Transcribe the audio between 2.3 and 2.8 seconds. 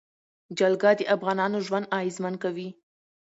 کوي.